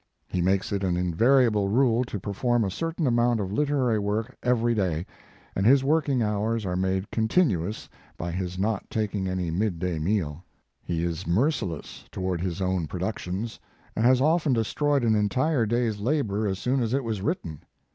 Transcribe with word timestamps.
He 0.27 0.41
makes 0.41 0.71
it 0.71 0.83
an 0.83 0.97
invariable 0.97 1.69
rule 1.69 2.03
to 2.05 2.19
perform 2.19 2.63
a 2.63 2.71
certain 2.71 3.05
amount 3.05 3.39
of 3.39 3.51
literary 3.53 3.99
work 3.99 4.35
every 4.41 4.73
day, 4.73 5.05
and 5.55 5.63
his 5.63 5.83
working 5.83 6.23
hours 6.23 6.65
are 6.65 6.75
made 6.75 7.11
continuous 7.11 7.87
by 8.17 8.31
his 8.31 8.57
not 8.57 8.89
taking 8.89 9.27
any 9.27 9.51
midday 9.51 9.99
meal. 9.99 10.43
He 10.81 11.03
is 11.03 11.27
mercilous 11.27 12.03
toward 12.11 12.41
his 12.41 12.63
own 12.63 12.87
productions, 12.87 13.59
and 13.95 14.03
has 14.03 14.21
often 14.21 14.53
destroyed 14.53 15.03
an 15.03 15.13
entire 15.13 15.67
day 15.67 15.87
s 15.87 15.99
labor 15.99 16.47
as 16.47 16.57
soon 16.57 16.81
as 16.81 16.95
it 16.95 17.03
was 17.03 17.21
written. 17.21 17.61